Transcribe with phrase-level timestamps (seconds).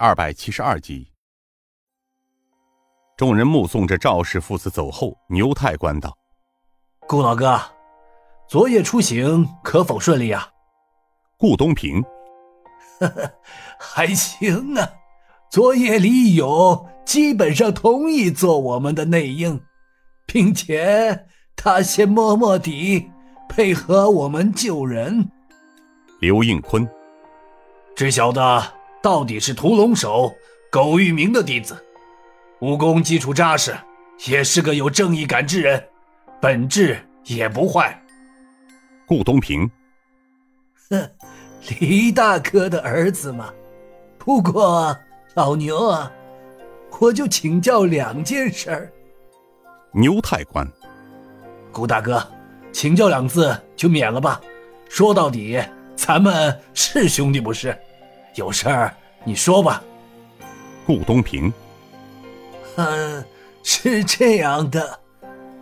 [0.00, 1.10] 二百七十二集。
[3.16, 6.16] 众人目送着赵氏父子走后，牛太官道
[7.08, 7.60] ：“顾老哥，
[8.48, 10.48] 昨夜出行可否顺利啊？”
[11.36, 12.00] 顾东平
[13.00, 13.32] ：“呵呵，
[13.76, 14.88] 还行啊。
[15.50, 19.60] 昨夜李勇基本上同意做我们的内应，
[20.26, 21.26] 并且
[21.56, 23.10] 他先摸摸底，
[23.48, 25.28] 配合我们救人。”
[26.22, 26.88] 刘应坤
[27.96, 28.38] ：“这小子
[29.02, 30.34] 到底是屠龙手
[30.70, 31.76] 苟玉明的弟子。”
[32.60, 33.72] 武功基础扎实，
[34.26, 35.82] 也是个有正义感之人，
[36.40, 37.96] 本质也不坏。
[39.06, 39.70] 顾东平，
[40.90, 41.08] 哼，
[41.78, 43.52] 李大哥的儿子嘛。
[44.18, 44.94] 不过
[45.34, 46.12] 老牛啊，
[46.98, 48.92] 我就请教两件事儿。
[49.92, 50.68] 牛太官，
[51.70, 52.20] 顾大哥，
[52.72, 54.40] 请教两字就免了吧。
[54.88, 55.62] 说到底，
[55.94, 57.78] 咱们是兄弟不是？
[58.38, 59.82] 有事儿你说吧。
[60.86, 61.52] 顾东平。
[62.76, 63.24] 嗯，
[63.64, 65.00] 是这样的，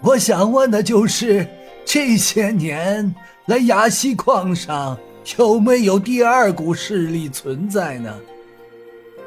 [0.00, 1.46] 我想问的就是，
[1.84, 3.14] 这些年
[3.44, 4.98] 来崖西矿上
[5.36, 8.12] 有没有第二股势力存在呢？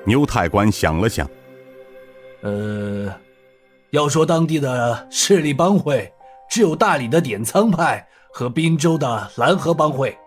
[0.03, 1.29] 牛太官想了想，
[2.41, 3.13] 呃，
[3.91, 6.11] 要说当地的势力帮会，
[6.49, 10.17] 只有大理的点苍派和滨州的蓝河帮会，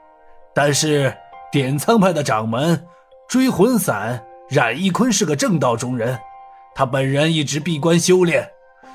[0.54, 1.12] 但是
[1.50, 2.80] 点苍派的掌门
[3.28, 6.18] 追魂散冉一坤是个正道中人。
[6.74, 8.48] 他本人一直闭关修炼，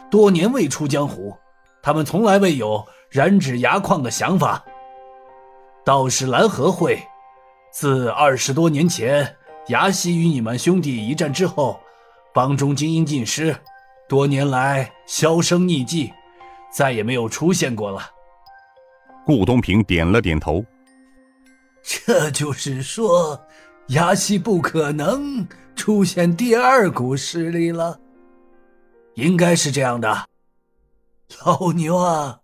[0.09, 1.37] 多年未出江湖，
[1.83, 4.63] 他们从来未有染指牙矿的想法。
[5.85, 6.97] 倒是蓝河会，
[7.71, 9.35] 自二十多年前
[9.67, 11.79] 牙西与你们兄弟一战之后，
[12.33, 13.55] 帮中精英尽失，
[14.09, 16.11] 多年来销声匿迹，
[16.71, 18.01] 再也没有出现过了。
[19.25, 20.65] 顾东平点了点头。
[21.83, 23.45] 这就是说，
[23.87, 25.47] 崖西不可能。
[25.75, 27.99] 出现第二股势力了，
[29.15, 30.29] 应该是这样的。
[31.43, 32.41] 老牛啊，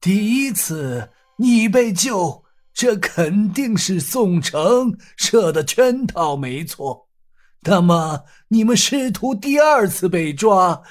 [0.00, 7.08] 第一次你被救，这肯定是宋城设的圈套，没错。
[7.62, 10.82] 那么你们师徒第二次被抓，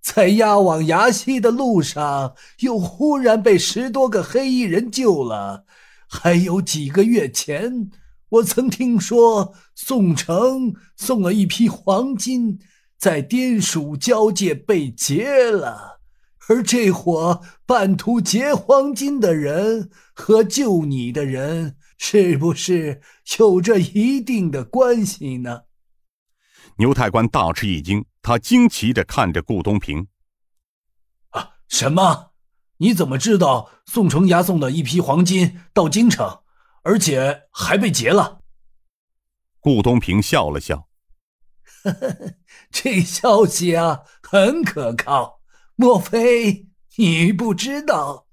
[0.00, 5.64] 在押往崖西的路上，又忽然被十多个黑衣人救了，
[6.08, 7.90] 还有几个月前。
[8.30, 12.58] 我曾听说宋城送了一批黄金，
[12.98, 16.00] 在滇蜀交界被劫了，
[16.48, 23.00] 而这伙半途劫黄金的人和救你的人，是不是
[23.38, 25.62] 有着一定的关系呢？
[26.76, 30.06] 牛太官大吃一惊，他惊奇的看着顾东平
[31.30, 32.32] ：“啊，什么？
[32.76, 36.40] 你怎么知道宋城押送的一批黄金到京城？”
[36.82, 38.40] 而且还被劫了。
[39.60, 40.88] 顾东平笑了笑
[41.84, 42.34] ：“呵 呵
[42.70, 45.40] 这消息啊，很可靠。
[45.74, 48.26] 莫非你不知道？”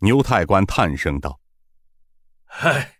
[0.00, 1.40] 牛太官叹声道
[2.46, 2.98] ：“嗨，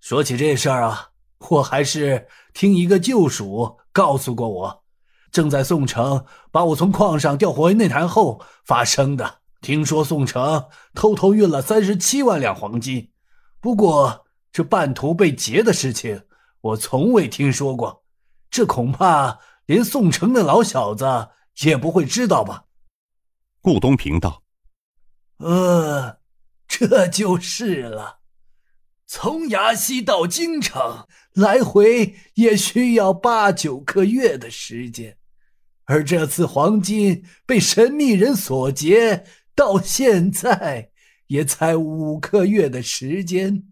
[0.00, 1.10] 说起这事儿啊，
[1.50, 4.84] 我还是听一个旧属告诉过我，
[5.30, 9.40] 正在宋城把我从矿上调回内坛后发生的。
[9.60, 13.12] 听说宋城偷偷运了三十七万两黄金。”
[13.60, 16.24] 不过，这半途被劫的事情，
[16.62, 18.04] 我从未听说过。
[18.50, 21.28] 这恐怕连宋城的老小子
[21.62, 22.64] 也不会知道吧？
[23.60, 24.42] 顾东平道
[25.38, 26.18] ：“呃，
[26.66, 28.20] 这就是了。
[29.06, 35.18] 从崖西到京城，来回也需要八九个月的时间，
[35.84, 40.89] 而这次黄金被神秘人所劫，到现在。”
[41.30, 43.62] 也才五个月的时间，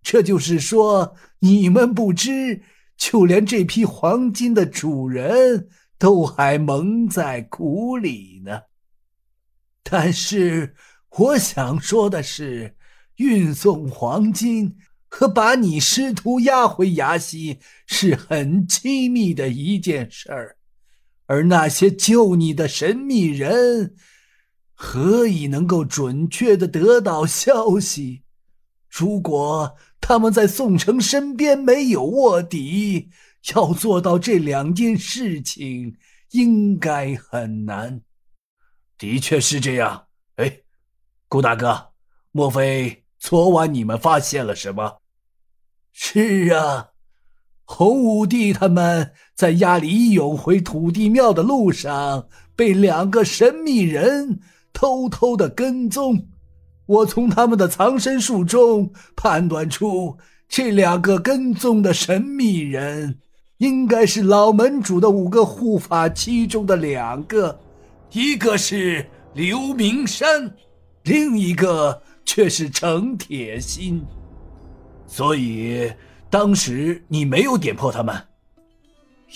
[0.00, 2.62] 这就是说，你们不知，
[2.96, 5.68] 就连这批黄金的主人
[5.98, 8.60] 都还蒙在鼓里呢。
[9.82, 10.76] 但是，
[11.10, 12.76] 我想说的是，
[13.16, 14.76] 运送黄金
[15.08, 20.56] 和把你师徒押回崖西是很亲密的一件事儿，
[21.26, 23.96] 而那些救你的神秘人。
[24.74, 28.22] 何以能够准确的得到消息？
[28.88, 33.08] 如果他们在宋城身边没有卧底，
[33.54, 35.96] 要做到这两件事情，
[36.30, 38.02] 应该很难。
[38.98, 40.06] 的确是这样。
[40.36, 40.60] 哎，
[41.28, 41.92] 顾大哥，
[42.32, 45.00] 莫非昨晚你们发现了什么？
[45.92, 46.90] 是啊，
[47.64, 54.40] 洪武帝他们在押李勇回土地庙的路上，被两个神秘人。
[54.74, 56.26] 偷偷的跟踪，
[56.84, 63.20] 我从他们的藏身术中判断出，这两个跟踪的神秘人
[63.58, 67.58] 应该是老门主的五个护法其中的两个，
[68.12, 70.54] 一个是刘明山，
[71.04, 74.04] 另一个却是程铁心。
[75.06, 75.90] 所以
[76.28, 78.20] 当时你没有点破他们，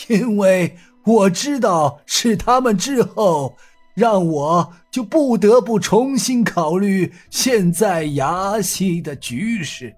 [0.08, 3.56] 因为我知道是他们之后，
[3.98, 9.92] 让我就不得不重新考虑现在崖西的局势，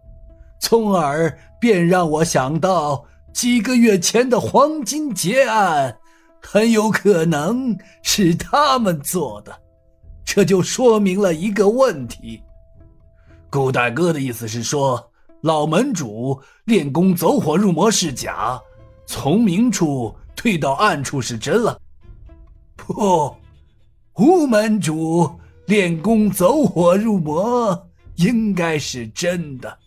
[0.58, 3.05] 从而便让我想到。
[3.32, 5.97] 几个月前的黄金劫案，
[6.43, 9.56] 很有可能是他们做的，
[10.25, 12.43] 这就说明了一个问题。
[13.49, 15.12] 顾大哥的意思是说，
[15.43, 18.61] 老门主练功走火入魔是假，
[19.06, 21.81] 从明处退到暗处是真了。
[22.75, 23.32] 不，
[24.20, 25.31] 吴门主
[25.64, 29.78] 练功走火入魔应该是真的，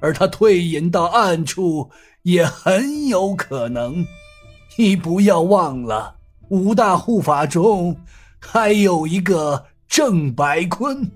[0.00, 1.88] 而他退隐到暗处。
[2.22, 4.04] 也很有可能，
[4.76, 6.16] 你不要忘了，
[6.48, 7.96] 五大护法中
[8.40, 11.08] 还有一个郑白坤，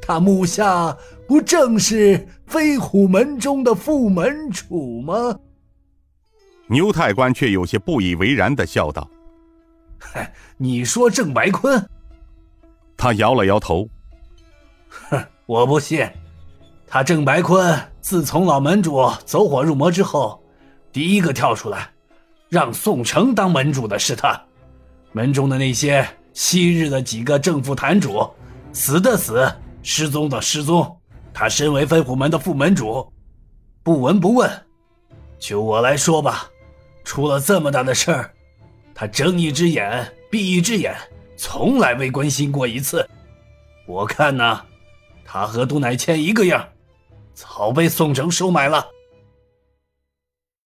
[0.00, 0.98] 他目下
[1.28, 5.38] 不正是飞虎门中的副门主吗？
[6.66, 9.08] 牛太官却有些不以为然的笑道
[10.12, 11.88] ：“嗨， 你说郑白坤？”
[12.96, 13.88] 他摇了摇头
[14.88, 16.08] ：“哼，我不信。”
[16.86, 20.42] 他郑白坤自从老门主走火入魔之后，
[20.92, 21.90] 第一个跳出来，
[22.50, 24.38] 让宋城当门主的是他。
[25.12, 28.28] 门中的那些昔日的几个正副坛主，
[28.72, 29.50] 死的死，
[29.82, 30.98] 失踪的失踪。
[31.32, 33.10] 他身为飞虎门的副门主，
[33.82, 34.50] 不闻不问。
[35.38, 36.46] 就我来说吧，
[37.04, 38.30] 出了这么大的事儿，
[39.02, 40.94] 他睁一只眼闭一只眼，
[41.36, 43.04] 从来未关心过一次。
[43.84, 44.62] 我看呢，
[45.24, 46.68] 他和杜乃谦一个样。
[47.34, 48.86] 早被宋城收买了。